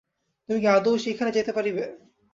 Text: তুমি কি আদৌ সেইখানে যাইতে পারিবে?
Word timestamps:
তুমি 0.49 0.59
কি 0.59 0.67
আদৌ 0.71 0.91
সেইখানে 0.97 1.31
যাইতে 1.31 1.51
পারিবে? 1.57 1.83